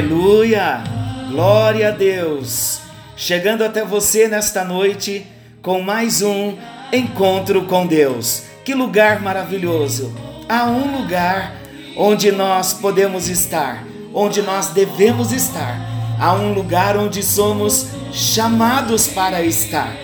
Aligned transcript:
Aleluia! 0.00 0.82
Glória 1.28 1.88
a 1.88 1.90
Deus! 1.90 2.80
Chegando 3.18 3.62
até 3.62 3.84
você 3.84 4.28
nesta 4.28 4.64
noite 4.64 5.26
com 5.60 5.82
mais 5.82 6.22
um 6.22 6.56
encontro 6.90 7.66
com 7.66 7.86
Deus. 7.86 8.44
Que 8.64 8.74
lugar 8.74 9.20
maravilhoso! 9.20 10.10
Há 10.48 10.64
um 10.64 11.02
lugar 11.02 11.54
onde 11.98 12.32
nós 12.32 12.72
podemos 12.72 13.28
estar, 13.28 13.84
onde 14.14 14.40
nós 14.40 14.68
devemos 14.68 15.32
estar. 15.32 15.78
Há 16.18 16.32
um 16.32 16.54
lugar 16.54 16.96
onde 16.96 17.22
somos 17.22 17.88
chamados 18.10 19.06
para 19.06 19.42
estar, 19.42 19.94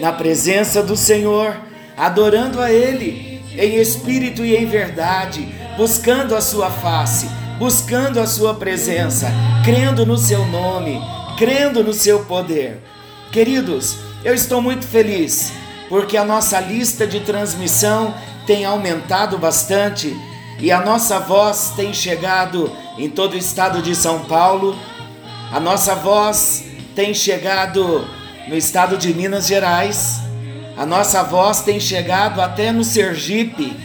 na 0.00 0.12
presença 0.12 0.82
do 0.82 0.98
Senhor, 0.98 1.56
adorando 1.96 2.60
a 2.60 2.70
Ele 2.70 3.42
em 3.56 3.76
espírito 3.76 4.44
e 4.44 4.54
em 4.54 4.66
verdade, 4.66 5.48
buscando 5.78 6.36
a 6.36 6.42
Sua 6.42 6.68
face, 6.68 7.26
buscando 7.60 8.18
a 8.18 8.26
Sua 8.26 8.54
presença, 8.54 9.30
crendo 9.62 10.06
no 10.06 10.16
Seu 10.16 10.46
nome, 10.46 10.98
crendo 11.36 11.84
no 11.84 11.92
Seu 11.92 12.24
poder. 12.24 12.80
Queridos, 13.30 13.98
eu 14.24 14.32
estou 14.32 14.62
muito 14.62 14.86
feliz 14.86 15.52
porque 15.86 16.16
a 16.16 16.24
nossa 16.24 16.58
lista 16.58 17.06
de 17.06 17.20
transmissão 17.20 18.14
tem 18.46 18.64
aumentado 18.64 19.36
bastante 19.36 20.16
e 20.58 20.72
a 20.72 20.80
nossa 20.80 21.18
voz 21.20 21.74
tem 21.76 21.92
chegado 21.92 22.72
em 22.96 23.10
todo 23.10 23.34
o 23.34 23.38
estado 23.38 23.82
de 23.82 23.94
São 23.94 24.20
Paulo. 24.20 24.74
A 25.52 25.60
nossa 25.60 25.94
voz 25.94 26.64
tem 26.96 27.12
chegado 27.12 28.08
no 28.48 28.56
estado 28.56 28.96
de 28.96 29.12
Minas 29.12 29.46
Gerais. 29.46 30.18
A 30.78 30.86
nossa 30.86 31.22
voz 31.22 31.60
tem 31.60 31.78
chegado 31.78 32.40
até 32.40 32.72
no 32.72 32.84
Sergipe. 32.84 33.76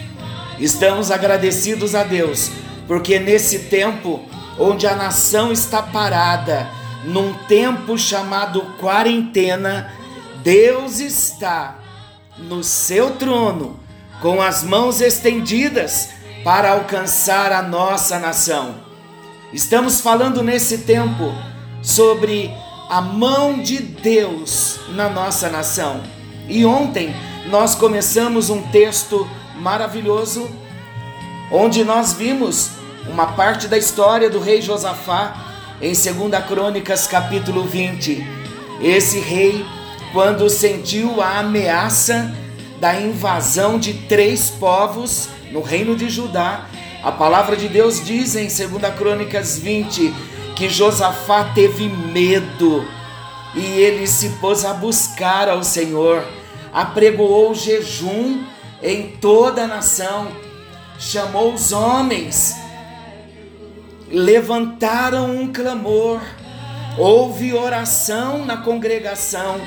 Estamos 0.59 1.12
agradecidos 1.12 1.94
a 1.94 2.03
Deus, 2.03 2.50
porque 2.88 3.19
nesse 3.19 3.59
tempo 3.59 4.22
onde 4.58 4.88
a 4.88 4.95
nação 4.95 5.52
está 5.52 5.81
parada, 5.81 6.69
num 7.03 7.33
tempo 7.47 7.97
chamado 7.97 8.61
quarentena, 8.80 9.91
Deus 10.44 11.00
está 11.00 11.80
no 12.38 12.63
seu 12.63 13.11
trono, 13.11 13.80
com 14.22 14.41
as 14.41 14.63
mãos 14.63 15.02
estendidas 15.02 16.09
para 16.44 16.72
alcançar 16.72 17.52
a 17.52 17.61
nossa 17.61 18.19
nação. 18.19 18.75
Estamos 19.52 20.02
falando 20.02 20.44
nesse 20.44 20.80
tempo 20.80 21.33
sobre 21.81 22.52
a 22.89 23.02
mão 23.02 23.59
de 23.59 23.80
Deus 23.80 24.80
na 24.89 25.09
nossa 25.09 25.50
nação. 25.50 26.02
E 26.47 26.66
ontem 26.66 27.16
nós 27.47 27.75
começamos 27.75 28.50
um 28.50 28.61
texto 28.63 29.28
maravilhoso 29.56 30.50
onde 31.51 31.83
nós 31.83 32.13
vimos 32.13 32.72
uma 33.07 33.28
parte 33.28 33.67
da 33.67 33.78
história 33.78 34.29
do 34.29 34.39
rei 34.39 34.61
Josafá 34.61 35.45
em 35.81 35.94
2 35.94 36.45
Crônicas 36.47 37.07
capítulo 37.07 37.63
20. 37.63 38.25
Esse 38.81 39.19
rei, 39.19 39.66
quando 40.11 40.50
sentiu 40.50 41.22
a 41.22 41.39
ameaça 41.39 42.34
da 42.79 43.00
invasão 43.00 43.79
de 43.79 43.94
três 43.94 44.50
povos 44.50 45.29
no 45.51 45.61
reino 45.61 45.95
de 45.95 46.09
Judá. 46.09 46.66
A 47.03 47.11
palavra 47.11 47.55
de 47.55 47.67
Deus 47.67 48.03
diz 48.03 48.35
em 48.35 48.47
2 48.47 48.95
Crônicas 48.95 49.57
20 49.57 50.13
que 50.55 50.69
Josafá 50.69 51.51
teve 51.53 51.88
medo 51.88 52.85
e 53.53 53.61
ele 53.61 54.07
se 54.07 54.29
pôs 54.41 54.66
a 54.66 54.73
buscar 54.73 55.47
ao 55.47 55.63
Senhor, 55.63 56.25
apregoou 56.73 57.53
jejum 57.53 58.44
em 58.81 59.07
toda 59.22 59.63
a 59.63 59.67
nação, 59.67 60.28
chamou 61.00 61.53
os 61.53 61.72
homens, 61.72 62.56
levantaram 64.09 65.35
um 65.35 65.51
clamor, 65.51 66.22
houve 66.97 67.53
oração 67.53 68.45
na 68.45 68.57
congregação, 68.57 69.59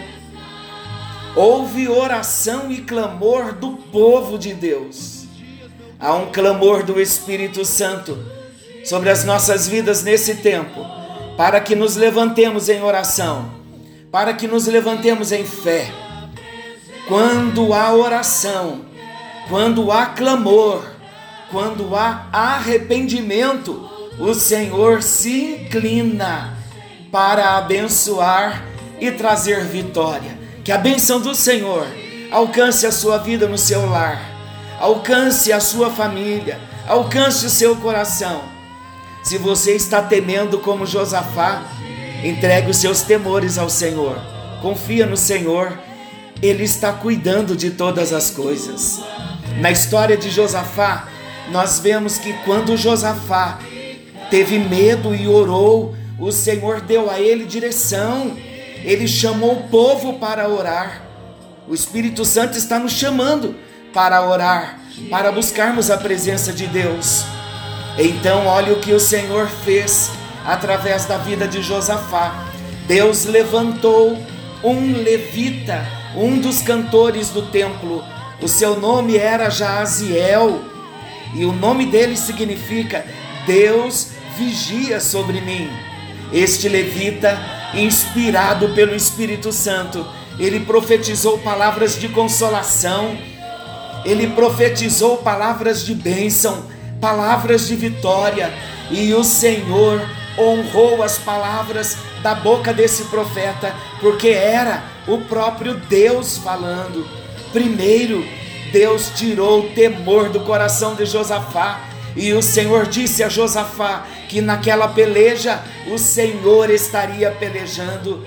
houve 1.37 1.89
oração 1.89 2.71
e 2.71 2.79
clamor 2.83 3.53
do 3.53 3.73
povo 3.93 4.39
de 4.39 4.55
Deus 4.55 5.19
há 6.01 6.15
um 6.15 6.27
clamor 6.27 6.85
do 6.85 7.01
Espírito 7.01 7.65
Santo 7.65 8.17
sobre 8.85 9.11
as 9.11 9.25
nossas 9.25 9.67
vidas 9.67 10.03
nesse 10.03 10.37
tempo, 10.37 10.87
para 11.37 11.61
que 11.61 11.75
nos 11.75 11.97
levantemos 11.97 12.69
em 12.69 12.83
oração, 12.83 13.51
para 14.11 14.33
que 14.33 14.47
nos 14.47 14.67
levantemos 14.67 15.33
em 15.33 15.45
fé. 15.45 15.91
Quando 17.07 17.73
há 17.75 17.93
oração, 17.93 18.83
quando 19.49 19.91
há 19.91 20.07
clamor, 20.07 20.85
quando 21.51 21.95
há 21.95 22.29
arrependimento, 22.33 23.89
o 24.19 24.35
Senhor 24.35 25.03
se 25.03 25.63
inclina 25.63 26.57
para 27.11 27.57
abençoar 27.57 28.65
e 29.01 29.11
trazer 29.11 29.65
vitória. 29.65 30.39
Que 30.65 30.73
a 30.73 30.79
bênção 30.79 31.21
do 31.21 31.35
Senhor 31.35 31.87
alcance 32.31 32.87
a 32.87 32.93
sua 32.93 33.19
vida 33.19 33.47
no 33.47 33.57
seu 33.57 33.89
lar 33.89 34.39
alcance 34.79 35.53
a 35.53 35.61
sua 35.61 35.91
família, 35.91 36.59
alcance 36.87 37.45
o 37.45 37.51
seu 37.51 37.77
coração. 37.77 38.43
Se 39.23 39.37
você 39.37 39.73
está 39.75 40.01
temendo 40.01 40.59
como 40.59 40.87
Josafá, 40.87 41.63
entregue 42.25 42.71
os 42.71 42.77
seus 42.77 43.03
temores 43.03 43.59
ao 43.59 43.69
Senhor. 43.69 44.19
Confia 44.63 45.05
no 45.05 45.17
Senhor, 45.17 45.79
Ele 46.41 46.65
está 46.65 46.93
cuidando 46.93 47.57
de 47.57 47.71
todas 47.71 48.13
as 48.13 48.31
coisas. 48.31 49.01
Na 49.61 49.71
história 49.71 50.17
de 50.17 50.31
Josafá, 50.31 51.09
nós 51.51 51.79
vemos 51.79 52.19
que 52.19 52.33
quando 52.45 52.77
Josafá 52.77 53.59
teve 54.31 54.59
medo 54.59 55.15
e 55.15 55.27
orou, 55.27 55.95
o 56.19 56.31
Senhor 56.31 56.81
deu 56.81 57.11
a 57.11 57.21
ele 57.21 57.45
direção. 57.45 58.37
Ele 58.85 59.09
chamou 59.09 59.53
o 59.53 59.69
povo 59.69 60.15
para 60.15 60.49
orar. 60.49 61.03
O 61.67 61.75
Espírito 61.75 62.25
Santo 62.25 62.57
está 62.57 62.79
nos 62.79 62.93
chamando 62.93 63.55
para 63.93 64.27
orar, 64.27 64.81
para 65.11 65.31
buscarmos 65.33 65.91
a 65.91 65.97
presença 65.97 66.53
de 66.53 66.67
Deus. 66.67 67.25
Então, 67.99 68.47
olha 68.47 68.73
o 68.73 68.81
que 68.81 68.93
o 68.93 69.01
Senhor 69.01 69.49
fez 69.65 70.11
através 70.47 71.05
da 71.05 71.19
vida 71.19 71.47
de 71.47 71.63
Josafá. 71.63 72.47
Deus 72.87 73.25
levantou 73.27 74.17
um 74.63 75.03
levita, 75.03 75.87
um 76.17 76.39
dos 76.39 76.63
cantores 76.63 77.31
do 77.31 77.43
templo. 77.43 78.03
O 78.41 78.49
seu 78.49 78.81
nome 78.81 79.17
era 79.17 79.51
Jaziel, 79.51 80.61
e 81.35 81.45
o 81.45 81.53
nome 81.53 81.87
dele 81.87 82.17
significa 82.17 83.05
Deus 83.47 84.11
vigia 84.37 85.01
sobre 85.01 85.41
mim. 85.41 85.69
Este 86.33 86.69
levita, 86.69 87.39
inspirado 87.75 88.71
pelo 88.71 88.95
Espírito 88.95 89.53
Santo, 89.53 90.07
ele 90.39 90.61
profetizou 90.61 91.39
palavras 91.39 91.99
de 91.99 92.09
consolação 92.09 93.17
ele 94.05 94.29
profetizou 94.29 95.19
palavras 95.19 95.85
de 95.85 95.95
bênção, 95.95 96.65
palavras 97.01 97.67
de 97.67 97.77
vitória, 97.77 98.53
e 98.91 99.13
o 99.13 99.23
Senhor 99.25 100.01
honrou 100.39 101.03
as 101.03 101.19
palavras 101.19 101.97
da 102.23 102.35
boca 102.35 102.73
desse 102.73 103.05
profeta, 103.05 103.75
porque 104.01 104.29
era 104.29 104.83
o 105.07 105.19
próprio 105.19 105.75
Deus 105.75 106.39
falando. 106.39 107.07
Primeiro, 107.53 108.25
Deus 108.73 109.13
tirou 109.17 109.61
o 109.61 109.69
temor 109.71 110.29
do 110.29 110.41
coração 110.41 110.95
de 110.95 111.05
Josafá, 111.05 111.89
e 112.17 112.33
o 112.33 112.43
Senhor 112.43 112.87
disse 112.87 113.23
a 113.23 113.29
Josafá 113.29 114.07
que 114.29 114.41
naquela 114.41 114.89
peleja 114.89 115.63
o 115.87 115.99
Senhor 115.99 116.71
estaria 116.71 117.31
pelejando. 117.31 118.27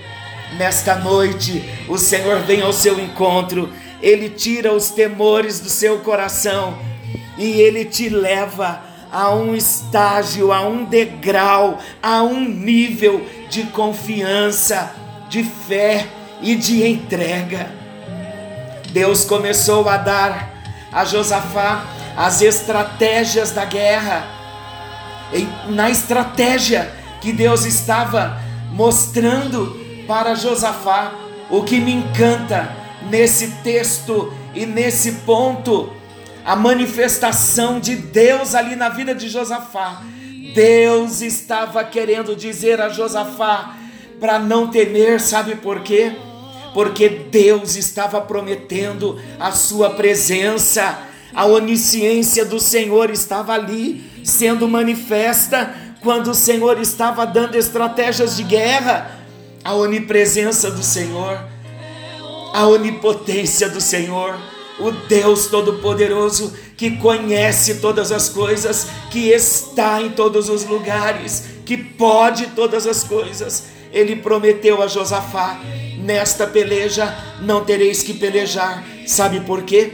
Nesta 0.57 0.95
noite, 0.95 1.63
o 1.87 1.97
Senhor 1.97 2.39
vem 2.39 2.61
ao 2.61 2.73
seu 2.73 2.99
encontro 2.99 3.69
ele 4.01 4.29
tira 4.29 4.73
os 4.73 4.89
temores 4.89 5.59
do 5.59 5.69
seu 5.69 5.99
coração 5.99 6.77
e 7.37 7.61
ele 7.61 7.85
te 7.85 8.09
leva 8.09 8.83
a 9.11 9.33
um 9.35 9.53
estágio, 9.53 10.51
a 10.51 10.61
um 10.67 10.85
degrau, 10.85 11.77
a 12.01 12.23
um 12.23 12.43
nível 12.43 13.25
de 13.49 13.63
confiança, 13.65 14.95
de 15.29 15.43
fé 15.43 16.07
e 16.41 16.55
de 16.55 16.87
entrega. 16.87 17.80
Deus 18.91 19.23
começou 19.23 19.87
a 19.87 19.97
dar 19.97 20.51
a 20.91 21.05
Josafá 21.05 21.85
as 22.15 22.41
estratégias 22.41 23.51
da 23.51 23.65
guerra. 23.65 24.27
Na 25.69 25.89
estratégia 25.89 26.91
que 27.21 27.31
Deus 27.31 27.65
estava 27.65 28.41
mostrando 28.71 29.79
para 30.07 30.35
Josafá, 30.35 31.13
o 31.49 31.63
que 31.63 31.79
me 31.79 31.93
encanta 31.93 32.69
nesse 33.09 33.47
texto 33.63 34.33
e 34.53 34.65
nesse 34.65 35.13
ponto 35.23 35.91
a 36.43 36.55
manifestação 36.55 37.79
de 37.79 37.95
Deus 37.95 38.55
ali 38.55 38.75
na 38.75 38.89
vida 38.89 39.15
de 39.15 39.29
Josafá. 39.29 40.01
Deus 40.53 41.21
estava 41.21 41.83
querendo 41.83 42.35
dizer 42.35 42.81
a 42.81 42.89
Josafá: 42.89 43.77
para 44.19 44.37
não 44.37 44.67
temer, 44.67 45.21
sabe 45.21 45.55
por 45.55 45.81
quê? 45.81 46.13
Porque 46.73 47.09
Deus 47.09 47.75
estava 47.75 48.21
prometendo 48.21 49.19
a 49.39 49.51
sua 49.51 49.91
presença, 49.91 50.99
a 51.33 51.45
onisciência 51.45 52.45
do 52.45 52.59
Senhor 52.59 53.09
estava 53.09 53.53
ali 53.53 54.09
sendo 54.23 54.67
manifesta 54.67 55.73
quando 56.01 56.31
o 56.31 56.35
Senhor 56.35 56.79
estava 56.79 57.25
dando 57.25 57.55
estratégias 57.55 58.35
de 58.35 58.43
guerra, 58.43 59.19
a 59.63 59.73
onipresença 59.73 60.71
do 60.71 60.81
Senhor, 60.81 61.39
a 62.53 62.65
onipotência 62.67 63.69
do 63.69 63.79
Senhor, 63.79 64.35
o 64.79 64.91
Deus 64.91 65.47
Todo-Poderoso 65.47 66.51
que 66.81 66.97
conhece 66.97 67.75
todas 67.75 68.11
as 68.11 68.27
coisas, 68.27 68.87
que 69.11 69.29
está 69.29 70.01
em 70.01 70.09
todos 70.09 70.49
os 70.49 70.65
lugares, 70.65 71.43
que 71.63 71.77
pode 71.77 72.47
todas 72.47 72.87
as 72.87 73.03
coisas. 73.03 73.65
Ele 73.93 74.15
prometeu 74.15 74.81
a 74.81 74.87
Josafá: 74.87 75.59
nesta 76.01 76.47
peleja 76.47 77.15
não 77.41 77.63
tereis 77.63 78.03
que 78.03 78.13
pelejar. 78.13 78.83
Sabe 79.05 79.41
por 79.41 79.63
quê? 79.63 79.93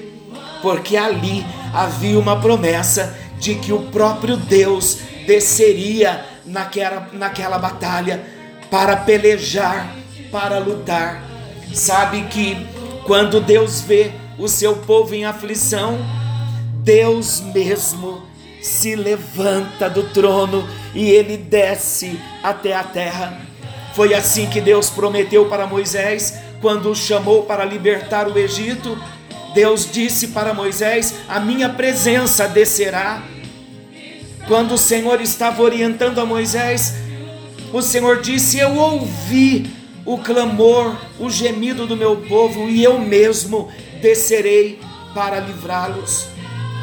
Porque 0.62 0.98
ali 0.98 1.46
havia 1.74 2.20
uma 2.20 2.40
promessa 2.40 3.18
de 3.40 3.56
que 3.56 3.72
o 3.72 3.84
próprio 3.92 4.38
Deus 4.38 5.00
desceria 5.26 6.26
naquela, 6.46 7.10
naquela 7.14 7.60
batalha 7.60 8.24
para 8.70 8.98
pelejar, 8.98 9.96
para 10.32 10.60
lutar. 10.60 11.24
Sabe 11.74 12.24
que 12.24 12.66
quando 13.06 13.40
Deus 13.40 13.82
vê 13.82 14.12
o 14.38 14.48
seu 14.48 14.78
povo 14.78 15.14
em 15.14 15.26
aflição, 15.26 15.98
Deus 16.84 17.42
mesmo 17.42 18.24
se 18.62 18.96
levanta 18.96 19.90
do 19.90 20.04
trono 20.04 20.68
e 20.94 21.10
ele 21.10 21.38
desce 21.38 22.20
até 22.44 22.76
a 22.76 22.84
terra. 22.84 23.47
Foi 23.98 24.14
assim 24.14 24.46
que 24.46 24.62
Deus 24.62 24.92
prometeu 24.92 25.48
para 25.48 25.66
Moisés 25.66 26.36
quando 26.62 26.92
o 26.92 26.96
chamou 26.96 27.46
para 27.46 27.66
libertar 27.66 28.28
o 28.28 28.38
Egito. 28.38 28.96
Deus 29.56 29.90
disse 29.92 30.28
para 30.28 30.54
Moisés: 30.54 31.16
A 31.28 31.40
minha 31.40 31.68
presença 31.68 32.48
descerá. 32.48 33.24
Quando 34.48 34.76
o 34.76 34.78
Senhor 34.78 35.20
estava 35.20 35.64
orientando 35.64 36.22
a 36.22 36.26
Moisés, 36.28 36.94
o 37.74 37.82
Senhor 37.82 38.22
disse: 38.22 38.60
Eu 38.60 38.76
ouvi 38.76 39.68
o 40.06 40.20
clamor, 40.20 40.96
o 41.18 41.28
gemido 41.28 41.88
do 41.88 41.98
meu 41.98 42.18
povo, 42.18 42.70
e 42.70 42.84
eu 42.84 43.00
mesmo 43.00 43.68
descerei 44.00 44.80
para 45.16 45.40
livrá-los. 45.40 46.28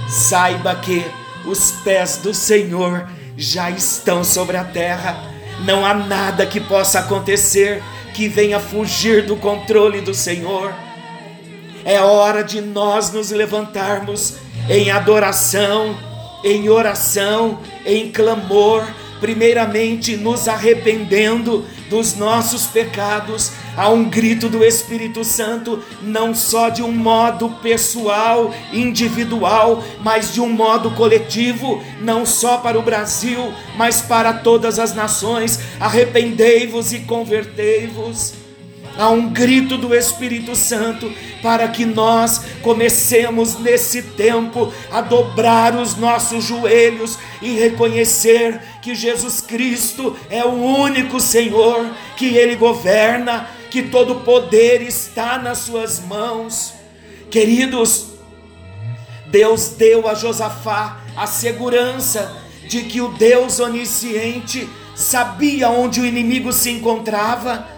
Saiba 0.09 0.75
que 0.75 1.07
os 1.47 1.71
pés 1.85 2.17
do 2.17 2.35
Senhor 2.35 3.09
já 3.37 3.71
estão 3.71 4.25
sobre 4.25 4.57
a 4.57 4.65
terra, 4.65 5.33
não 5.65 5.85
há 5.85 5.95
nada 5.95 6.47
que 6.47 6.61
possa 6.61 7.01
acontecer 7.01 7.83
que 8.15 8.29
venha 8.29 8.61
fugir 8.61 9.25
do 9.27 9.37
controle 9.37 10.01
do 10.01 10.15
Senhor. 10.15 10.73
É 11.85 12.01
hora 12.01 12.43
de 12.43 12.61
nós 12.61 13.13
nos 13.13 13.31
levantarmos 13.31 14.37
em 14.69 14.91
adoração, 14.91 15.99
em 16.45 16.69
oração, 16.69 17.59
em 17.85 18.11
clamor, 18.11 18.87
primeiramente 19.21 20.17
nos 20.17 20.49
arrependendo 20.49 21.65
dos 21.89 22.15
nossos 22.15 22.67
pecados, 22.67 23.53
há 23.77 23.89
um 23.89 24.05
grito 24.05 24.49
do 24.49 24.65
Espírito 24.65 25.25
Santo, 25.25 25.83
não 26.03 26.35
só 26.35 26.69
de 26.69 26.83
um 26.83 26.93
modo 26.93 27.49
pessoal, 27.63 28.55
individual, 28.73 29.83
mas 30.01 30.33
de 30.33 30.41
um 30.41 30.49
modo 30.49 30.91
coletivo, 30.93 31.83
não 32.01 32.25
só 32.25 32.59
para 32.59 32.79
o 32.79 32.83
Brasil, 32.83 33.53
mas 33.77 34.01
para 34.03 34.33
todas 34.33 34.79
as 34.79 34.95
nações. 34.95 35.59
Arrependei-vos 35.81 36.93
e 36.93 37.01
convertei-vos. 37.01 38.44
Há 38.97 39.11
um 39.11 39.29
grito 39.29 39.77
do 39.77 39.95
Espírito 39.95 40.55
Santo 40.55 41.13
para 41.43 41.67
que 41.69 41.85
nós 41.85 42.43
comecemos 42.63 43.59
nesse 43.59 44.03
tempo 44.03 44.73
a 44.91 45.01
dobrar 45.01 45.77
os 45.77 45.97
nossos 45.97 46.45
joelhos 46.45 47.19
e 47.43 47.59
reconhecer 47.59 48.61
que 48.81 48.95
Jesus 48.95 49.41
Cristo 49.41 50.17
é 50.31 50.45
o 50.45 50.53
único 50.53 51.19
Senhor, 51.19 51.91
que 52.17 52.37
Ele 52.37 52.55
governa, 52.55 53.49
que 53.71 53.83
todo 53.83 54.21
poder 54.21 54.81
está 54.83 55.39
nas 55.39 55.59
Suas 55.59 56.01
mãos. 56.01 56.73
Queridos, 57.31 58.15
Deus 59.27 59.71
deu 59.71 60.09
a 60.09 60.15
Josafá 60.15 61.01
a 61.17 61.27
segurança 61.27 62.41
de 62.69 62.83
que 62.83 63.01
o 63.01 63.09
Deus 63.09 63.59
onisciente 63.59 64.69
sabia 64.95 65.69
onde 65.69 66.01
o 66.01 66.07
inimigo 66.07 66.53
se 66.53 66.71
encontrava 66.71 67.74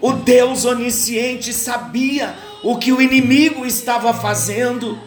o 0.00 0.12
Deus 0.12 0.64
onisciente 0.64 1.52
sabia 1.52 2.34
o 2.62 2.76
que 2.76 2.92
o 2.92 3.00
inimigo 3.00 3.66
estava 3.66 4.12
fazendo. 4.14 4.98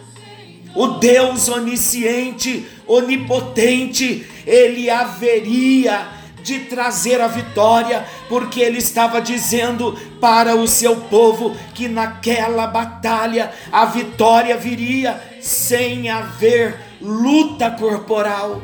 O 0.75 0.87
Deus 0.87 1.49
onisciente, 1.49 2.65
onipotente, 2.87 4.25
ele 4.45 4.89
haveria 4.89 6.07
de 6.43 6.59
trazer 6.59 7.21
a 7.21 7.27
vitória, 7.27 8.05
porque 8.27 8.61
ele 8.61 8.79
estava 8.79 9.21
dizendo 9.21 9.97
para 10.19 10.55
o 10.55 10.67
seu 10.67 10.95
povo 10.95 11.55
que 11.73 11.87
naquela 11.87 12.67
batalha 12.67 13.51
a 13.71 13.85
vitória 13.85 14.57
viria 14.57 15.21
sem 15.39 16.09
haver 16.09 16.79
luta 17.01 17.69
corporal. 17.69 18.61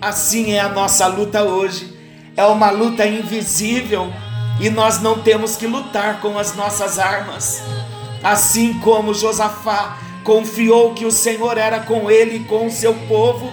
Assim 0.00 0.52
é 0.52 0.60
a 0.60 0.68
nossa 0.68 1.06
luta 1.06 1.42
hoje. 1.44 1.94
É 2.36 2.44
uma 2.46 2.70
luta 2.70 3.06
invisível, 3.06 4.12
e 4.60 4.70
nós 4.70 5.00
não 5.00 5.20
temos 5.20 5.56
que 5.56 5.66
lutar 5.66 6.20
com 6.20 6.38
as 6.38 6.54
nossas 6.54 6.98
armas. 6.98 7.62
Assim 8.22 8.74
como 8.80 9.12
Josafá 9.12 9.98
confiou 10.22 10.94
que 10.94 11.04
o 11.04 11.10
Senhor 11.10 11.58
era 11.58 11.80
com 11.80 12.10
ele 12.10 12.36
e 12.36 12.44
com 12.44 12.66
o 12.66 12.70
seu 12.70 12.94
povo, 13.06 13.52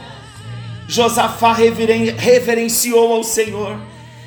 Josafá 0.88 1.54
reveren 1.54 2.12
reverenciou 2.18 3.14
ao 3.14 3.24
Senhor, 3.24 3.80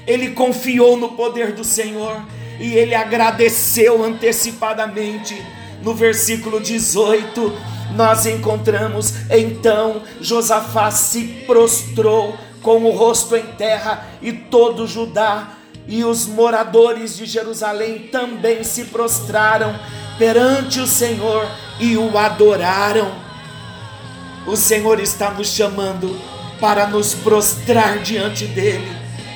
ele 0.07 0.31
confiou 0.31 0.97
no 0.97 1.11
poder 1.11 1.53
do 1.53 1.65
Senhor 1.65 2.23
e 2.59 2.75
ele 2.75 2.95
agradeceu 2.95 4.03
antecipadamente. 4.05 5.41
No 5.83 5.95
versículo 5.95 6.61
18, 6.61 7.53
nós 7.95 8.25
encontramos 8.25 9.13
então 9.31 10.03
Josafá 10.21 10.91
se 10.91 11.25
prostrou 11.47 12.35
com 12.63 12.85
o 12.85 12.91
rosto 12.91 13.37
em 13.37 13.45
terra 13.59 14.07
e 14.23 14.33
todo 14.33 14.87
Judá 14.87 15.59
e 15.87 16.05
os 16.05 16.27
moradores 16.27 17.17
de 17.17 17.27
Jerusalém 17.27 18.09
também 18.11 18.65
se 18.65 18.85
prostraram 18.85 19.79
perante 20.19 20.81
o 20.81 20.87
Senhor 20.87 21.47
e 21.79 21.97
o 21.97 22.17
adoraram. 22.17 23.13
O 24.47 24.57
Senhor 24.57 25.01
está 25.01 25.31
nos 25.31 25.49
chamando 25.49 26.19
para 26.61 26.87
nos 26.87 27.15
prostrar 27.15 27.99
diante 27.99 28.47
dele, 28.47 28.91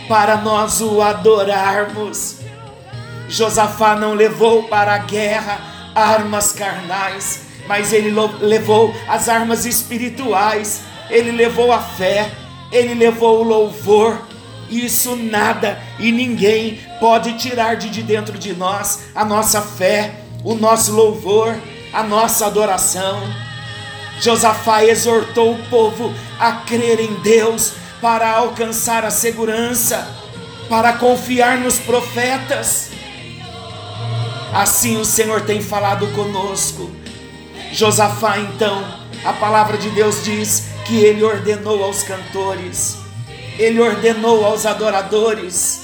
para 0.09 0.37
nós 0.37 0.81
o 0.81 1.03
adorarmos. 1.03 2.39
Josafá 3.29 3.95
não 3.95 4.15
levou 4.15 4.65
para 4.65 4.95
a 4.95 4.99
guerra 4.99 5.61
armas 5.95 6.53
carnais, 6.53 7.43
mas 7.67 7.93
ele 7.93 8.15
levou 8.41 8.95
as 9.09 9.29
armas 9.29 9.67
espirituais, 9.67 10.83
ele 11.11 11.33
levou 11.33 11.73
a 11.73 11.81
fé, 11.81 12.31
ele 12.71 12.95
levou 12.95 13.41
o 13.41 13.43
louvor, 13.43 14.28
isso 14.71 15.17
nada 15.17 15.81
e 15.99 16.13
ninguém 16.13 16.81
pode 17.01 17.35
tirar 17.35 17.77
de 17.77 18.03
dentro 18.03 18.39
de 18.39 18.55
nós 18.55 19.05
a 19.15 19.25
nossa 19.25 19.63
fé, 19.63 20.21
o 20.45 20.55
nosso 20.55 20.93
louvor, 20.93 21.57
a 21.93 22.03
nossa 22.03 22.47
adoração. 22.47 23.23
Josafá 24.21 24.85
exortou 24.85 25.55
o 25.55 25.65
povo 25.69 26.13
a 26.39 26.53
crer 26.53 27.01
em 27.01 27.15
Deus 27.23 27.73
para 28.01 28.31
alcançar 28.31 29.05
a 29.05 29.11
segurança, 29.11 30.07
para 30.69 30.93
confiar 30.95 31.59
nos 31.59 31.79
profetas. 31.79 32.91
Assim 34.53 34.97
o 34.97 35.05
Senhor 35.05 35.43
tem 35.43 35.63
falado 35.63 36.07
conosco. 36.09 36.91
Josafá, 37.73 38.39
então, 38.39 38.85
a 39.25 39.33
palavra 39.33 39.77
de 39.77 39.91
Deus 39.91 40.25
diz 40.25 40.69
que 40.87 40.97
ele 40.97 41.23
ordenou 41.23 41.85
aos 41.85 42.03
cantores 42.03 43.08
ele 43.59 43.81
ordenou 43.81 44.45
aos 44.45 44.65
adoradores 44.65 45.83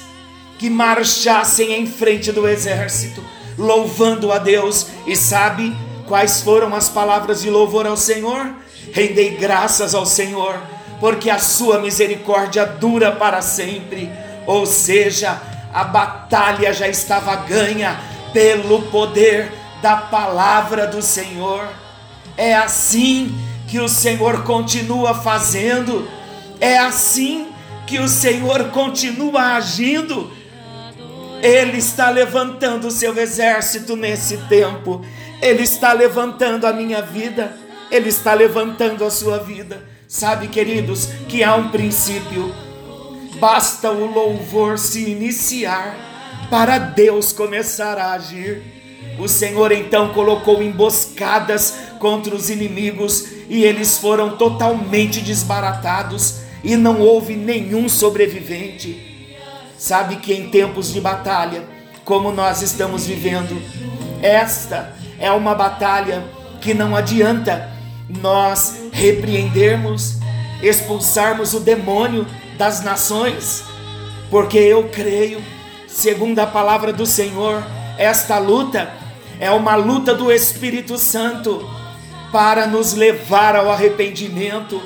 que 0.59 0.71
marchassem 0.71 1.73
em 1.73 1.87
frente 1.87 2.31
do 2.31 2.49
exército, 2.49 3.23
louvando 3.59 4.31
a 4.31 4.39
Deus. 4.39 4.87
E 5.07 5.17
sabe 5.17 5.77
quais 6.07 6.41
foram 6.41 6.75
as 6.75 6.89
palavras 6.89 7.43
de 7.43 7.51
louvor 7.51 7.87
ao 7.87 7.97
Senhor? 7.97 8.55
Rendei 8.93 9.37
graças 9.37 9.95
ao 9.95 10.07
Senhor, 10.07 10.57
porque 11.01 11.29
a 11.29 11.39
sua 11.39 11.81
misericórdia 11.81 12.65
dura 12.65 13.11
para 13.11 13.43
sempre. 13.43 14.11
Ou 14.47 14.65
seja, 14.65 15.41
a 15.73 15.83
batalha 15.83 16.73
já 16.73 16.87
estava 16.87 17.35
ganha 17.35 17.99
pelo 18.33 18.83
poder 18.83 19.53
da 19.83 19.97
palavra 19.97 20.87
do 20.87 21.03
Senhor. 21.03 21.69
É 22.37 22.55
assim 22.55 23.35
que 23.67 23.81
o 23.81 23.89
Senhor 23.89 24.45
continua 24.45 25.15
fazendo, 25.15 26.09
é 26.61 26.79
assim 26.79 27.54
que 27.87 27.99
o 27.99 28.09
Senhor 28.09 28.71
continua 28.71 29.55
agindo. 29.55 30.31
Ele 31.43 31.79
está 31.79 32.09
levantando 32.11 32.87
o 32.87 32.91
seu 32.91 33.17
exército 33.19 33.97
nesse 33.97 34.39
tempo. 34.49 35.05
Ele 35.43 35.63
está 35.63 35.93
levantando 35.93 36.67
a 36.67 36.73
minha 36.73 37.03
vida. 37.03 37.57
Ele 37.91 38.09
está 38.09 38.33
levantando 38.33 39.05
a 39.05 39.11
sua 39.11 39.39
vida. 39.39 39.83
Sabe, 40.09 40.49
queridos, 40.49 41.09
que 41.29 41.43
há 41.43 41.55
um 41.55 41.69
princípio. 41.69 42.55
Basta 43.39 43.91
o 43.91 44.07
louvor 44.07 44.79
se 44.79 45.11
iniciar 45.11 45.97
para 46.51 46.79
Deus 46.79 47.33
começar 47.33 47.99
a 47.99 48.13
agir. 48.13 48.63
O 49.19 49.29
Senhor 49.29 49.71
então 49.73 50.13
colocou 50.13 50.63
emboscadas 50.63 51.75
contra 51.99 52.35
os 52.35 52.49
inimigos 52.49 53.27
e 53.49 53.65
eles 53.65 53.99
foram 53.99 54.37
totalmente 54.37 55.21
desbaratados 55.21 56.44
e 56.65 56.77
não 56.77 57.01
houve 57.01 57.37
nenhum 57.37 57.89
sobrevivente. 57.89 59.29
Sabe 59.77 60.17
que 60.17 60.33
em 60.33 60.49
tempos 60.49 60.93
de 60.93 61.01
batalha, 61.01 61.63
como 62.05 62.33
nós 62.33 62.63
estamos 62.63 63.07
vivendo, 63.07 63.61
esta 64.23 64.97
é 65.19 65.31
uma 65.31 65.55
batalha 65.55 66.25
que 66.61 66.73
não 66.73 66.97
adianta 66.97 67.71
nós 68.09 68.77
repreendermos, 68.93 70.19
expulsarmos 70.63 71.53
o 71.53 71.61
demônio 71.61 72.27
das 72.57 72.83
nações, 72.83 73.63
porque 74.31 74.59
eu 74.59 74.89
creio, 74.89 75.43
segundo 75.87 76.39
a 76.39 76.47
palavra 76.47 76.93
do 76.93 77.05
Senhor, 77.05 77.63
esta 77.99 78.39
luta 78.39 78.91
é 79.39 79.51
uma 79.51 79.75
luta 79.75 80.15
do 80.15 80.33
Espírito 80.33 80.97
Santo 80.97 81.69
para 82.33 82.67
nos 82.67 82.95
levar 82.95 83.55
ao 83.55 83.71
arrependimento. 83.71 84.81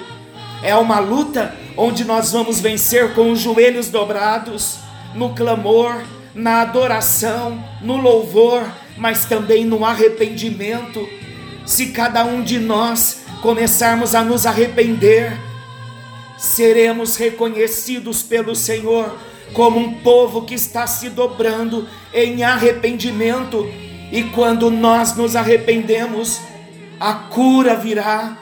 É 0.62 0.74
uma 0.74 0.98
luta 0.98 1.54
onde 1.78 2.04
nós 2.04 2.32
vamos 2.32 2.58
vencer 2.58 3.14
com 3.14 3.30
os 3.30 3.38
joelhos 3.38 3.88
dobrados 3.88 4.80
no 5.14 5.32
clamor, 5.32 6.02
na 6.34 6.62
adoração, 6.62 7.64
no 7.80 7.96
louvor, 7.96 8.68
mas 8.96 9.26
também 9.26 9.64
no 9.64 9.84
arrependimento. 9.84 11.08
Se 11.64 11.86
cada 11.90 12.24
um 12.24 12.42
de 12.42 12.58
nós 12.58 13.22
começarmos 13.40 14.16
a 14.16 14.24
nos 14.24 14.44
arrepender, 14.44 15.38
seremos 16.36 17.14
reconhecidos 17.14 18.24
pelo 18.24 18.56
Senhor 18.56 19.16
como 19.52 19.78
um 19.78 19.94
povo 20.00 20.42
que 20.42 20.54
está 20.54 20.84
se 20.84 21.08
dobrando 21.08 21.88
em 22.12 22.42
arrependimento, 22.42 23.70
e 24.10 24.24
quando 24.34 24.68
nós 24.68 25.16
nos 25.16 25.36
arrependemos, 25.36 26.40
a 26.98 27.14
cura 27.14 27.76
virá, 27.76 28.36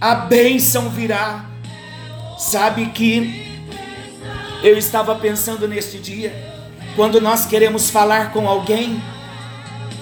a 0.00 0.14
bênção 0.14 0.88
virá. 0.88 1.55
Sabe 2.36 2.86
que 2.86 3.58
eu 4.62 4.76
estava 4.76 5.14
pensando 5.14 5.66
neste 5.66 5.98
dia, 5.98 6.34
quando 6.94 7.20
nós 7.20 7.46
queremos 7.46 7.90
falar 7.90 8.32
com 8.32 8.48
alguém, 8.48 9.02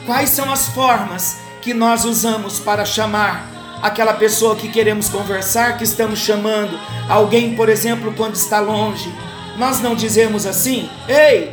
quais 0.06 0.30
são 0.30 0.52
as 0.52 0.68
formas 0.68 1.38
que 1.62 1.72
nós 1.72 2.04
usamos 2.04 2.58
para 2.58 2.84
chamar 2.84 3.78
aquela 3.82 4.14
pessoa 4.14 4.56
que 4.56 4.68
queremos 4.68 5.08
conversar, 5.08 5.78
que 5.78 5.84
estamos 5.84 6.18
chamando, 6.18 6.78
alguém, 7.08 7.54
por 7.54 7.68
exemplo, 7.68 8.12
quando 8.16 8.34
está 8.34 8.58
longe. 8.60 9.12
Nós 9.56 9.80
não 9.80 9.94
dizemos 9.94 10.46
assim: 10.46 10.88
"Ei! 11.08 11.52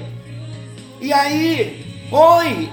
E 0.99 1.13
aí? 1.13 2.07
Oi!" 2.11 2.69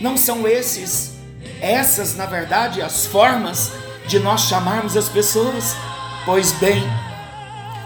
Não 0.00 0.16
são 0.16 0.46
esses 0.46 1.18
essas, 1.60 2.14
na 2.16 2.26
verdade, 2.26 2.80
as 2.80 3.06
formas 3.06 3.72
de 4.08 4.18
nós 4.18 4.40
chamarmos 4.40 4.96
as 4.96 5.08
pessoas? 5.08 5.76
Pois 6.24 6.52
bem, 6.52 6.82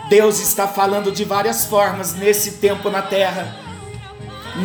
Deus 0.09 0.41
está 0.41 0.69
falando 0.69 1.11
de 1.11 1.25
várias 1.25 1.67
formas 1.67 2.15
nesse 2.15 2.53
tempo 2.53 2.89
na 2.89 3.03
terra. 3.03 3.57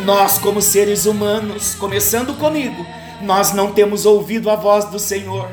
Nós, 0.04 0.38
como 0.38 0.62
seres 0.62 1.04
humanos, 1.04 1.74
começando 1.74 2.38
comigo, 2.38 2.86
nós 3.20 3.52
não 3.52 3.72
temos 3.72 4.06
ouvido 4.06 4.48
a 4.48 4.54
voz 4.56 4.84
do 4.86 4.98
Senhor. 4.98 5.50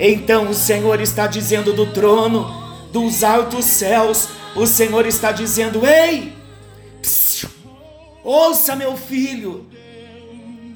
Então 0.00 0.50
o 0.50 0.54
Senhor 0.54 1.00
está 1.00 1.26
dizendo 1.28 1.72
do 1.72 1.86
trono, 1.86 2.50
dos 2.92 3.22
altos 3.22 3.64
céus, 3.64 4.28
o 4.54 4.66
Senhor 4.66 5.06
está 5.06 5.30
dizendo: 5.30 5.86
Ei, 5.86 6.34
psiu, 7.00 7.48
ouça 8.24 8.74
meu 8.74 8.96
filho, 8.96 9.66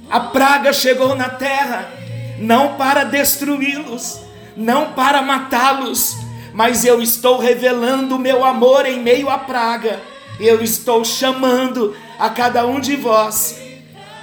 a 0.08 0.20
praga 0.20 0.72
chegou 0.72 1.16
na 1.16 1.28
terra, 1.28 1.90
não 2.38 2.76
para 2.76 3.04
destruí-los, 3.04 4.20
não 4.60 4.92
para 4.92 5.22
matá-los, 5.22 6.18
mas 6.52 6.84
eu 6.84 7.00
estou 7.00 7.38
revelando 7.38 8.16
o 8.16 8.18
meu 8.18 8.44
amor 8.44 8.84
em 8.84 9.00
meio 9.00 9.30
à 9.30 9.38
praga. 9.38 10.00
Eu 10.38 10.62
estou 10.62 11.04
chamando 11.04 11.96
a 12.18 12.28
cada 12.28 12.66
um 12.66 12.78
de 12.78 12.96
vós 12.96 13.58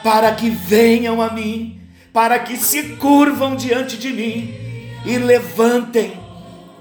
para 0.04 0.32
que 0.32 0.50
venham 0.50 1.22
a 1.22 1.30
mim, 1.32 1.82
para 2.14 2.40
que 2.40 2.56
se 2.56 2.96
curvam 2.96 3.56
diante 3.56 3.98
de 3.98 4.14
mim 4.14 4.54
e 5.06 5.18
levantem 5.18 6.20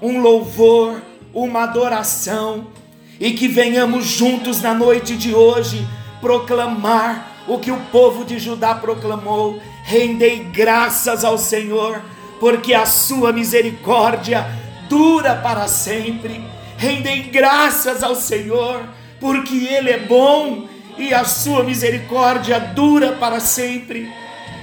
um 0.01 0.19
louvor, 0.21 1.01
uma 1.33 1.63
adoração 1.63 2.67
e 3.19 3.31
que 3.31 3.47
venhamos 3.47 4.05
juntos 4.05 4.61
na 4.61 4.73
noite 4.73 5.15
de 5.15 5.33
hoje 5.33 5.87
proclamar 6.21 7.45
o 7.47 7.57
que 7.57 7.71
o 7.71 7.77
povo 7.91 8.23
de 8.23 8.37
Judá 8.37 8.75
proclamou: 8.75 9.59
rendei 9.83 10.39
graças 10.39 11.23
ao 11.23 11.37
Senhor, 11.37 12.01
porque 12.39 12.73
a 12.73 12.85
sua 12.85 13.31
misericórdia 13.31 14.45
dura 14.89 15.35
para 15.35 15.67
sempre. 15.67 16.43
Rendem 16.77 17.29
graças 17.29 18.03
ao 18.03 18.15
Senhor, 18.15 18.87
porque 19.19 19.55
Ele 19.55 19.89
é 19.89 19.99
bom 19.99 20.67
e 20.97 21.13
a 21.13 21.23
sua 21.23 21.63
misericórdia 21.63 22.59
dura 22.59 23.13
para 23.13 23.39
sempre. 23.39 24.11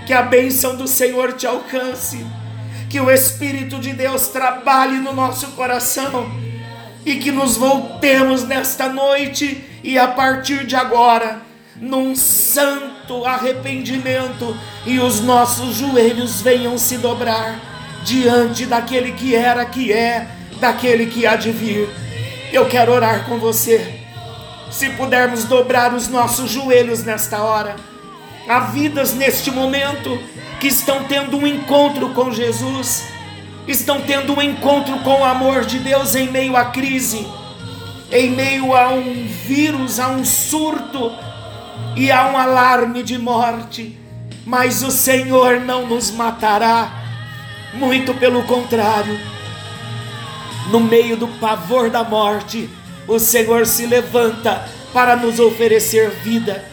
Que 0.07 0.13
a 0.13 0.23
bênção 0.23 0.77
do 0.77 0.87
Senhor 0.87 1.33
te 1.33 1.47
alcance, 1.47 2.25
que 2.91 3.01
o 3.01 3.11
Espírito 3.11 3.79
de 3.79 3.93
Deus 3.93 4.29
trabalhe 4.29 4.99
no 4.99 5.13
nosso 5.13 5.49
coração 5.53 6.31
e 7.05 7.17
que 7.17 7.33
nos 7.33 7.57
voltemos 7.57 8.45
nesta 8.45 8.89
noite 8.89 9.65
e 9.83 9.99
a 9.99 10.09
partir 10.09 10.67
de 10.67 10.77
agora 10.77 11.43
num 11.77 12.15
santo 12.15 12.94
arrependimento 13.27 14.57
e 14.87 14.99
os 14.99 15.21
nossos 15.21 15.77
joelhos 15.77 16.41
venham 16.41 16.79
se 16.79 16.99
dobrar 16.99 17.59
diante 18.05 18.67
daquele 18.67 19.13
que 19.13 19.35
era, 19.35 19.65
que 19.65 19.93
é, 19.93 20.29
daquele 20.61 21.07
que 21.07 21.27
há 21.27 21.37
de 21.37 21.51
vir. 21.51 21.89
Eu 22.53 22.67
quero 22.67 22.93
orar 22.93 23.25
com 23.27 23.39
você. 23.39 24.01
Se 24.71 24.91
pudermos 24.91 25.45
dobrar 25.45 25.93
os 25.95 26.09
nossos 26.09 26.51
joelhos 26.51 27.05
nesta 27.05 27.43
hora, 27.43 27.77
há 28.49 28.61
vidas 28.61 29.15
neste 29.15 29.51
momento 29.51 30.19
que 30.61 30.69
estão 30.69 31.05
tendo 31.05 31.37
um 31.37 31.47
encontro 31.47 32.11
com 32.11 32.33
Jesus, 32.33 33.05
estão 33.67 34.01
tendo 34.01 34.35
um 34.35 34.43
encontro 34.43 34.99
com 35.01 35.21
o 35.21 35.25
amor 35.25 35.65
de 35.65 35.79
Deus 35.79 36.15
em 36.15 36.31
meio 36.31 36.57
à 36.57 36.67
crise, 36.67 37.27
em 38.11 38.31
meio 38.31 38.75
a 38.75 38.89
um 38.89 39.27
vírus, 39.27 39.99
a 39.99 40.09
um 40.09 40.25
surto 40.25 41.13
e 41.97 42.11
a 42.11 42.27
um 42.31 42.37
alarme 42.37 43.03
de 43.03 43.19
morte. 43.19 43.99
Mas 44.47 44.83
o 44.83 44.91
Senhor 44.91 45.61
não 45.61 45.87
nos 45.87 46.11
matará 46.11 47.05
muito 47.75 48.15
pelo 48.15 48.43
contrário, 48.45 49.19
no 50.71 50.81
meio 50.81 51.17
do 51.17 51.29
pavor 51.29 51.91
da 51.91 52.03
morte, 52.03 52.71
o 53.07 53.19
Senhor 53.19 53.67
se 53.67 53.87
levanta 53.87 54.67
para 54.93 55.17
nos 55.17 55.39
oferecer 55.39 56.11
vida. 56.11 56.65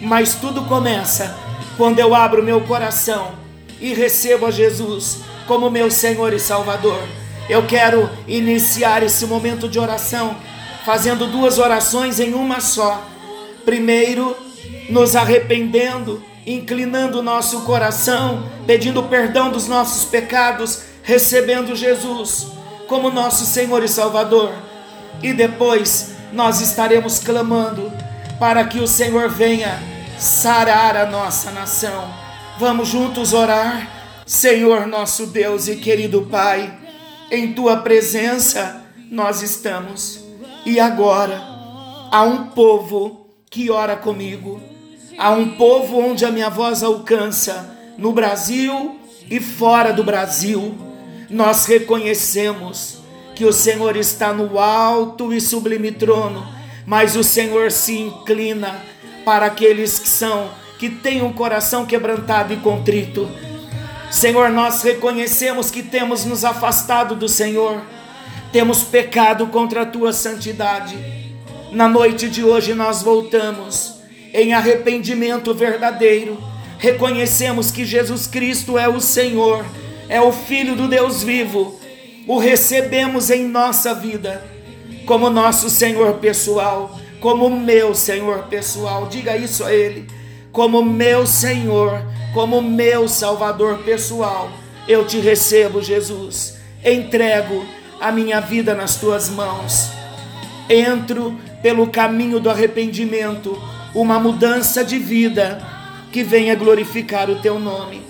Mas 0.00 0.34
tudo 0.34 0.62
começa 0.64 1.36
quando 1.76 1.98
eu 1.98 2.14
abro 2.14 2.42
meu 2.42 2.60
coração 2.62 3.32
e 3.80 3.94
recebo 3.94 4.46
a 4.46 4.50
Jesus 4.50 5.20
como 5.46 5.70
meu 5.70 5.90
Senhor 5.90 6.32
e 6.32 6.40
Salvador. 6.40 7.00
Eu 7.48 7.64
quero 7.66 8.10
iniciar 8.26 9.02
esse 9.02 9.24
momento 9.26 9.68
de 9.68 9.78
oração 9.78 10.36
fazendo 10.84 11.26
duas 11.26 11.58
orações 11.58 12.18
em 12.18 12.34
uma 12.34 12.60
só. 12.60 13.04
Primeiro, 13.66 14.34
nos 14.88 15.14
arrependendo 15.14 16.22
inclinando 16.46 17.18
o 17.18 17.22
nosso 17.22 17.62
coração, 17.62 18.48
pedindo 18.66 19.02
perdão 19.02 19.50
dos 19.50 19.66
nossos 19.66 20.04
pecados, 20.04 20.82
recebendo 21.02 21.74
Jesus 21.74 22.46
como 22.86 23.10
nosso 23.10 23.44
Senhor 23.44 23.82
e 23.82 23.88
Salvador. 23.88 24.52
E 25.22 25.32
depois 25.32 26.12
nós 26.32 26.60
estaremos 26.60 27.18
clamando 27.18 27.92
para 28.38 28.64
que 28.64 28.78
o 28.78 28.86
Senhor 28.86 29.28
venha 29.28 29.82
sarar 30.16 30.96
a 30.96 31.06
nossa 31.06 31.50
nação. 31.50 32.08
Vamos 32.60 32.88
juntos 32.88 33.32
orar, 33.32 34.22
Senhor 34.24 34.86
nosso 34.86 35.26
Deus 35.26 35.66
e 35.66 35.76
querido 35.76 36.22
Pai, 36.30 36.72
em 37.30 37.52
tua 37.52 37.78
presença 37.78 38.84
nós 39.10 39.42
estamos. 39.42 40.20
E 40.64 40.78
agora 40.78 41.42
há 42.10 42.22
um 42.22 42.46
povo 42.46 43.25
que 43.50 43.70
ora 43.70 43.96
comigo 43.96 44.60
a 45.18 45.30
um 45.30 45.50
povo 45.56 45.98
onde 45.98 46.24
a 46.24 46.30
minha 46.30 46.50
voz 46.50 46.82
alcança, 46.82 47.74
no 47.96 48.12
Brasil 48.12 49.00
e 49.30 49.40
fora 49.40 49.92
do 49.92 50.04
Brasil. 50.04 50.76
Nós 51.30 51.64
reconhecemos 51.66 52.98
que 53.34 53.44
o 53.44 53.52
Senhor 53.52 53.96
está 53.96 54.32
no 54.32 54.58
alto 54.58 55.32
e 55.32 55.40
sublime 55.40 55.92
trono, 55.92 56.46
mas 56.84 57.16
o 57.16 57.24
Senhor 57.24 57.72
se 57.72 57.98
inclina 57.98 58.82
para 59.24 59.46
aqueles 59.46 59.98
que 59.98 60.08
são 60.08 60.50
que 60.78 60.90
têm 60.90 61.22
um 61.22 61.32
coração 61.32 61.86
quebrantado 61.86 62.52
e 62.52 62.58
contrito. 62.58 63.26
Senhor, 64.10 64.50
nós 64.50 64.82
reconhecemos 64.82 65.70
que 65.70 65.82
temos 65.82 66.26
nos 66.26 66.44
afastado 66.44 67.16
do 67.16 67.28
Senhor, 67.28 67.80
temos 68.52 68.82
pecado 68.82 69.46
contra 69.46 69.82
a 69.82 69.86
tua 69.86 70.12
santidade. 70.12 71.25
Na 71.72 71.88
noite 71.88 72.28
de 72.28 72.44
hoje 72.44 72.74
nós 72.74 73.02
voltamos 73.02 73.96
em 74.32 74.54
arrependimento 74.54 75.52
verdadeiro, 75.54 76.38
reconhecemos 76.78 77.70
que 77.70 77.84
Jesus 77.84 78.26
Cristo 78.26 78.78
é 78.78 78.88
o 78.88 79.00
Senhor, 79.00 79.64
é 80.08 80.20
o 80.20 80.32
Filho 80.32 80.76
do 80.76 80.86
Deus 80.86 81.22
vivo, 81.22 81.78
o 82.26 82.38
recebemos 82.38 83.30
em 83.30 83.46
nossa 83.48 83.94
vida 83.94 84.42
como 85.06 85.30
nosso 85.30 85.70
Senhor 85.70 86.14
pessoal, 86.14 86.98
como 87.20 87.48
meu 87.48 87.94
Senhor 87.94 88.44
pessoal. 88.44 89.06
Diga 89.06 89.36
isso 89.36 89.64
a 89.64 89.72
Ele, 89.72 90.06
como 90.52 90.82
meu 90.82 91.26
Senhor, 91.26 92.02
como 92.34 92.60
meu 92.60 93.08
Salvador 93.08 93.78
pessoal. 93.78 94.50
Eu 94.86 95.06
te 95.06 95.18
recebo, 95.18 95.80
Jesus. 95.80 96.56
Entrego 96.84 97.64
a 98.00 98.12
minha 98.12 98.40
vida 98.40 98.74
nas 98.74 98.96
tuas 98.96 99.28
mãos. 99.28 99.90
Entro 100.68 101.38
pelo 101.66 101.88
caminho 101.88 102.38
do 102.38 102.48
arrependimento, 102.48 103.60
uma 103.92 104.20
mudança 104.20 104.84
de 104.84 105.00
vida 105.00 105.60
que 106.12 106.22
venha 106.22 106.54
glorificar 106.54 107.28
o 107.28 107.40
teu 107.40 107.58
nome. 107.58 108.02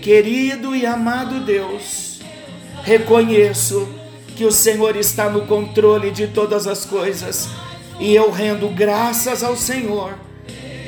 Querido 0.00 0.76
e 0.76 0.86
amado 0.86 1.40
Deus, 1.40 2.20
reconheço 2.84 3.88
que 4.36 4.44
o 4.44 4.52
Senhor 4.52 4.94
está 4.94 5.28
no 5.28 5.44
controle 5.44 6.12
de 6.12 6.28
todas 6.28 6.68
as 6.68 6.84
coisas 6.84 7.48
e 7.98 8.14
eu 8.14 8.30
rendo 8.30 8.68
graças 8.68 9.42
ao 9.42 9.56
Senhor, 9.56 10.14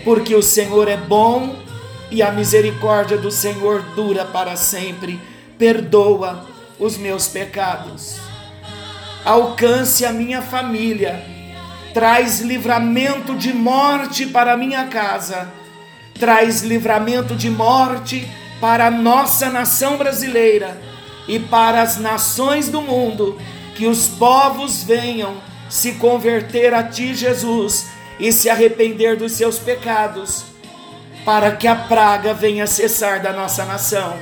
porque 0.05 0.37
o 0.37 0.43
Senhor 0.45 0.87
é 0.87 0.97
bom 0.97 1.57
e 2.09 2.23
a 2.23 2.31
misericórdia 2.31 3.19
do 3.19 3.33
Senhor 3.33 3.83
dura 3.97 4.25
para 4.25 4.55
sempre. 4.55 5.19
Perdoa 5.59 6.47
os 6.79 6.97
meus 6.97 7.27
pecados. 7.27 8.21
Alcance 9.25 10.05
a 10.05 10.13
minha 10.13 10.41
família. 10.41 11.32
Traz 11.95 12.41
livramento 12.41 13.35
de 13.37 13.53
morte 13.53 14.27
para 14.27 14.57
minha 14.57 14.87
casa. 14.87 15.53
Traz 16.19 16.63
livramento 16.63 17.37
de 17.37 17.51
morte 17.51 18.27
para 18.61 18.87
a 18.87 18.91
nossa 18.91 19.51
nação 19.51 19.99
brasileira 19.99 20.81
e 21.29 21.39
para 21.39 21.83
as 21.83 21.99
nações 21.99 22.71
do 22.71 22.81
mundo. 22.81 23.39
Que 23.75 23.87
os 23.87 24.09
povos 24.09 24.83
venham 24.83 25.37
se 25.69 25.93
converter 25.93 26.73
a 26.73 26.83
Ti, 26.83 27.15
Jesus, 27.15 27.87
e 28.19 28.33
se 28.33 28.49
arrepender 28.49 29.17
dos 29.17 29.33
seus 29.33 29.59
pecados, 29.59 30.45
para 31.25 31.53
que 31.53 31.67
a 31.67 31.75
praga 31.75 32.33
venha 32.33 32.67
cessar 32.67 33.21
da 33.21 33.33
nossa 33.33 33.65
nação. 33.65 34.17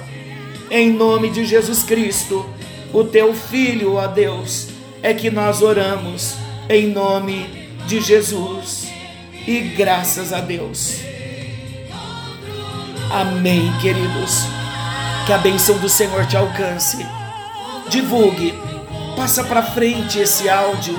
Em 0.71 0.91
nome 0.91 1.31
de 1.31 1.45
Jesus 1.45 1.83
Cristo, 1.83 2.49
o 2.93 3.05
Teu 3.05 3.35
Filho, 3.35 3.95
ó 3.95 4.07
Deus, 4.07 4.69
é 5.03 5.13
que 5.13 5.31
nós 5.31 5.61
oramos, 5.61 6.35
em 6.69 6.87
nome 6.87 7.60
de 7.91 8.01
Jesus, 8.01 8.87
e 9.49 9.59
graças 9.77 10.33
a 10.33 10.41
Deus. 10.41 11.01
Amém, 13.11 13.73
queridos. 13.81 14.45
Que 15.27 15.33
a 15.33 15.39
bênção 15.39 15.77
do 15.79 15.89
Senhor 15.89 16.25
te 16.25 16.37
alcance. 16.37 17.05
Divulgue, 17.89 18.55
passa 19.17 19.43
para 19.43 19.61
frente 19.61 20.21
esse 20.21 20.49
áudio 20.49 20.97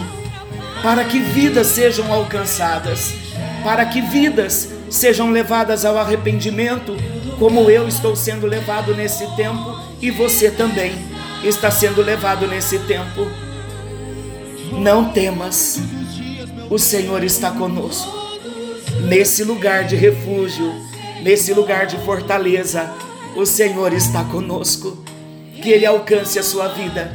para 0.83 1.05
que 1.05 1.19
vidas 1.19 1.67
sejam 1.67 2.11
alcançadas, 2.11 3.13
para 3.63 3.85
que 3.85 4.01
vidas 4.01 4.67
sejam 4.89 5.31
levadas 5.31 5.85
ao 5.85 5.97
arrependimento, 5.97 6.97
como 7.39 7.69
eu 7.69 7.87
estou 7.87 8.17
sendo 8.17 8.45
levado 8.45 8.93
nesse 8.93 9.25
tempo 9.37 9.79
e 10.01 10.11
você 10.11 10.51
também 10.51 10.91
está 11.41 11.71
sendo 11.71 12.01
levado 12.01 12.45
nesse 12.47 12.79
tempo. 12.79 13.25
Não 14.73 15.05
temas, 15.13 15.79
o 16.71 16.79
Senhor 16.79 17.21
está 17.21 17.51
conosco. 17.51 18.09
Nesse 19.01 19.43
lugar 19.43 19.83
de 19.83 19.97
refúgio, 19.97 20.73
nesse 21.21 21.53
lugar 21.53 21.85
de 21.85 21.97
fortaleza, 21.97 22.89
o 23.35 23.45
Senhor 23.45 23.91
está 23.91 24.23
conosco. 24.23 24.97
Que 25.61 25.69
Ele 25.69 25.85
alcance 25.85 26.39
a 26.39 26.43
sua 26.43 26.69
vida, 26.69 27.11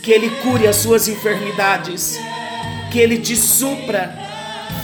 que 0.00 0.12
Ele 0.12 0.30
cure 0.42 0.66
as 0.66 0.76
suas 0.76 1.08
enfermidades 1.08 2.18
que 2.90 2.98
Ele 2.98 3.18
te 3.18 3.36
supra 3.36 4.16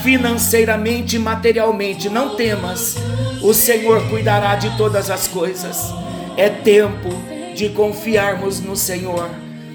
financeiramente 0.02 1.16
e 1.16 1.18
materialmente. 1.18 2.08
Não 2.08 2.34
temas, 2.36 2.96
o 3.42 3.54
Senhor 3.54 4.08
cuidará 4.08 4.56
de 4.56 4.76
todas 4.76 5.08
as 5.08 5.28
coisas. 5.28 5.92
É 6.36 6.48
tempo 6.48 7.08
de 7.54 7.68
confiarmos 7.70 8.60
no 8.60 8.76
Senhor. 8.76 9.30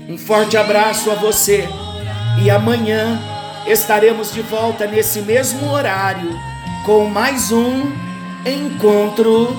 Um 0.10 0.18
forte 0.18 0.58
abraço 0.58 1.10
a 1.10 1.16
você 1.16 1.68
e 2.44 2.50
amanhã 2.50 3.31
estaremos 3.66 4.34
de 4.34 4.42
volta 4.42 4.88
nesse 4.88 5.22
mesmo 5.22 5.70
horário 5.70 6.38
com 6.86 7.06
mais 7.06 7.52
um 7.52 7.92
encontro 8.46 9.56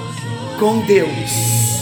com 0.59 0.81
Deus. 0.81 1.82